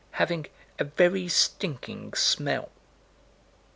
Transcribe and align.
having 0.13 0.47
"a 0.79 0.83
very 0.83 1.27
stinking 1.27 2.11
smell." 2.15 2.71